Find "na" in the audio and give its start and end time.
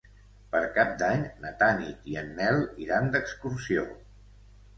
1.43-1.51